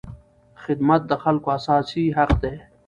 خدمت 0.63 1.01
د 1.07 1.11
خلکو 1.23 1.47
اساسي 1.59 2.05
حق 2.17 2.31
دی. 2.41 2.55